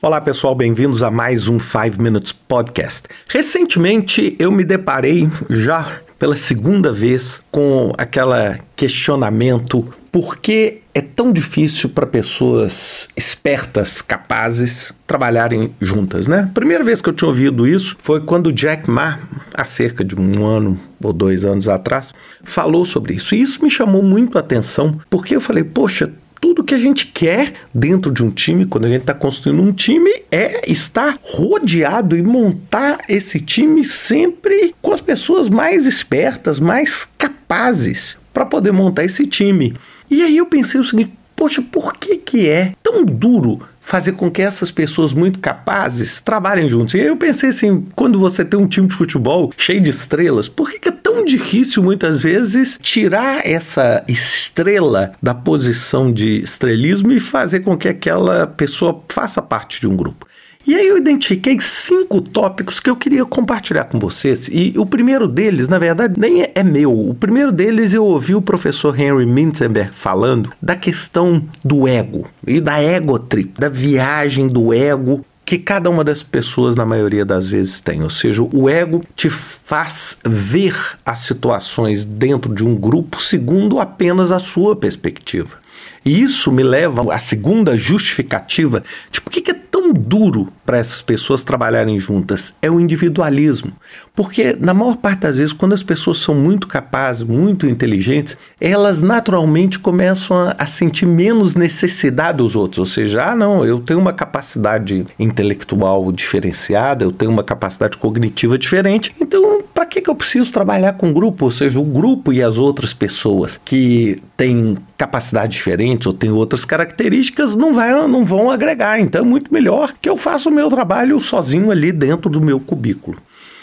[0.00, 3.08] Olá pessoal, bem-vindos a mais um 5 Minutes Podcast.
[3.28, 11.32] Recentemente eu me deparei já pela segunda vez com aquele questionamento por que é tão
[11.32, 16.48] difícil para pessoas espertas, capazes, trabalharem juntas, né?
[16.54, 19.18] Primeira vez que eu tinha ouvido isso foi quando Jack Ma,
[19.52, 23.34] há cerca de um ano ou dois anos atrás, falou sobre isso.
[23.34, 27.06] E isso me chamou muito a atenção, porque eu falei, poxa, tudo que a gente
[27.06, 32.16] quer dentro de um time, quando a gente está construindo um time, é estar rodeado
[32.16, 39.04] e montar esse time sempre com as pessoas mais espertas, mais capazes para poder montar
[39.04, 39.74] esse time.
[40.10, 44.30] E aí eu pensei o seguinte: poxa, por que, que é tão duro fazer com
[44.30, 46.92] que essas pessoas muito capazes trabalhem juntos.
[46.92, 50.46] E aí eu pensei assim, quando você tem um time de futebol cheio de estrelas,
[50.46, 57.12] por que, que é tão difícil muitas vezes tirar essa estrela da posição de estrelismo
[57.12, 60.26] e fazer com que aquela pessoa faça parte de um grupo?
[60.68, 64.50] E aí eu identifiquei cinco tópicos que eu queria compartilhar com vocês.
[64.52, 66.92] E o primeiro deles, na verdade, nem é, meu.
[66.92, 72.60] O primeiro deles eu ouvi o professor Henry Minzenberg falando da questão do ego e
[72.60, 77.48] da ego trip, da viagem do ego que cada uma das pessoas, na maioria das
[77.48, 78.02] vezes, tem.
[78.02, 84.30] Ou seja, o ego te faz ver as situações dentro de um grupo segundo apenas
[84.30, 85.66] a sua perspectiva.
[86.04, 91.00] E isso me leva à segunda justificativa de por que é tão duro para essas
[91.00, 93.72] pessoas trabalharem juntas é o individualismo.
[94.14, 99.00] Porque, na maior parte das vezes, quando as pessoas são muito capazes, muito inteligentes, elas
[99.00, 102.78] naturalmente começam a, a sentir menos necessidade dos outros.
[102.78, 108.58] Ou seja, ah, não, eu tenho uma capacidade intelectual diferenciada, eu tenho uma capacidade cognitiva
[108.58, 109.57] diferente, então
[109.88, 111.46] que, que eu preciso trabalhar com grupo?
[111.46, 116.64] Ou seja, o grupo e as outras pessoas que têm capacidades diferentes ou têm outras
[116.64, 119.00] características não, vai, não vão agregar.
[119.00, 122.60] Então é muito melhor que eu faça o meu trabalho sozinho ali dentro do meu
[122.60, 123.18] cubículo.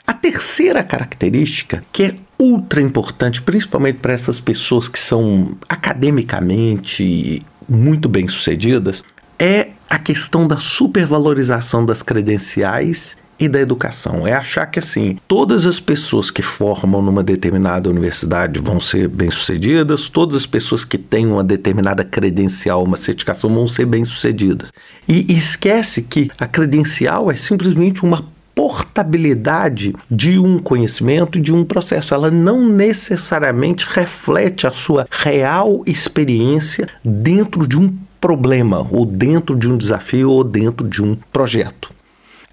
[0.06, 8.08] A terceira característica, que é ultra importante, principalmente para essas pessoas que são academicamente muito
[8.08, 9.04] bem-sucedidas,
[9.40, 14.28] é a questão da supervalorização das credenciais e da educação.
[14.28, 20.10] É achar que assim, todas as pessoas que formam numa determinada universidade vão ser bem-sucedidas,
[20.10, 24.72] todas as pessoas que têm uma determinada credencial, uma certificação vão ser bem-sucedidas.
[25.08, 28.24] E esquece que a credencial é simplesmente uma
[28.56, 32.14] portabilidade de um conhecimento, de um processo.
[32.14, 39.70] Ela não necessariamente reflete a sua real experiência dentro de um problema, ou dentro de
[39.70, 41.95] um desafio, ou dentro de um projeto.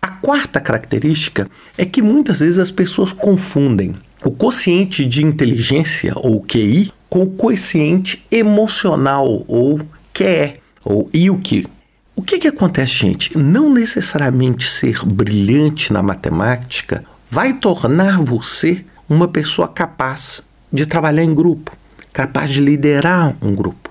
[0.05, 1.49] A quarta característica
[1.79, 7.31] é que muitas vezes as pessoas confundem o quociente de inteligência, ou QI, com o
[7.31, 9.81] quociente emocional, ou
[10.13, 10.55] QE,
[10.85, 11.69] ou IQ.
[12.17, 13.39] O que, que acontece, gente?
[13.39, 20.43] Não necessariamente ser brilhante na matemática vai tornar você uma pessoa capaz
[20.73, 21.77] de trabalhar em grupo,
[22.13, 23.82] capaz de liderar um grupo.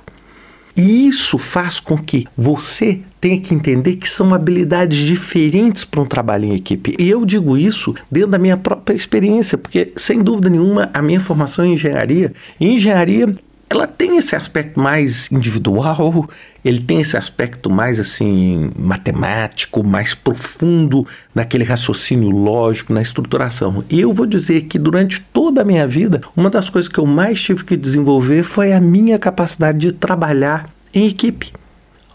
[0.75, 6.05] E isso faz com que você tenha que entender que são habilidades diferentes para um
[6.05, 6.95] trabalho em equipe.
[6.97, 11.19] E eu digo isso dentro da minha própria experiência, porque sem dúvida nenhuma a minha
[11.19, 13.35] formação em engenharia, em engenharia
[13.71, 16.29] ela tem esse aspecto mais individual,
[16.63, 23.81] ele tem esse aspecto mais assim matemático, mais profundo naquele raciocínio lógico, na estruturação.
[23.89, 27.05] E eu vou dizer que durante toda a minha vida, uma das coisas que eu
[27.05, 31.53] mais tive que desenvolver foi a minha capacidade de trabalhar em equipe,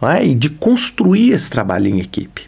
[0.03, 0.27] é?
[0.27, 2.47] e de construir esse trabalho em equipe.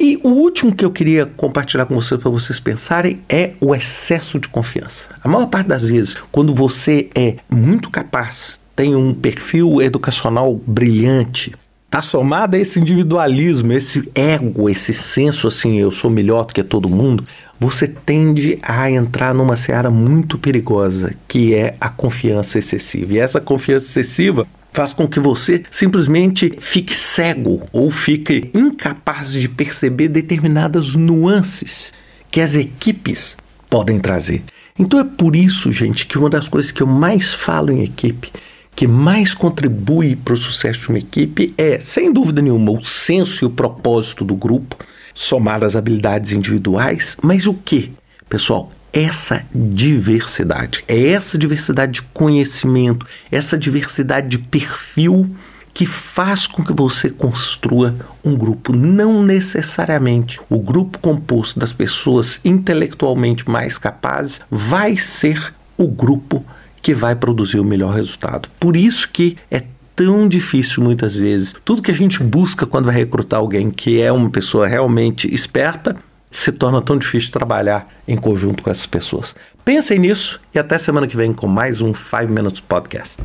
[0.00, 4.38] E o último que eu queria compartilhar com vocês para vocês pensarem é o excesso
[4.38, 5.08] de confiança.
[5.24, 11.52] A maior parte das vezes, quando você é muito capaz, tem um perfil educacional brilhante,
[11.88, 16.62] Está somado a esse individualismo, esse ego, esse senso assim, eu sou melhor do que
[16.62, 17.24] todo mundo,
[17.58, 23.14] você tende a entrar numa seara muito perigosa, que é a confiança excessiva.
[23.14, 24.46] E essa confiança excessiva
[24.78, 31.92] faz com que você simplesmente fique cego ou fique incapaz de perceber determinadas nuances
[32.30, 33.36] que as equipes
[33.68, 34.40] podem trazer.
[34.78, 38.30] Então é por isso, gente, que uma das coisas que eu mais falo em equipe,
[38.76, 43.44] que mais contribui para o sucesso de uma equipe é, sem dúvida nenhuma, o senso
[43.44, 44.76] e o propósito do grupo,
[45.12, 47.90] somar as habilidades individuais, mas o que?
[48.28, 50.82] Pessoal, essa diversidade.
[50.88, 55.30] É essa diversidade de conhecimento, essa diversidade de perfil
[55.72, 58.72] que faz com que você construa um grupo.
[58.74, 66.44] Não necessariamente o grupo composto das pessoas intelectualmente mais capazes vai ser o grupo
[66.82, 68.48] que vai produzir o melhor resultado.
[68.58, 69.62] Por isso que é
[69.94, 71.54] tão difícil muitas vezes.
[71.64, 75.96] Tudo que a gente busca quando vai recrutar alguém que é uma pessoa realmente esperta,
[76.30, 79.34] se torna tão difícil trabalhar em conjunto com essas pessoas.
[79.64, 83.22] Pensem nisso e até semana que vem com mais um 5 Minutes Podcast.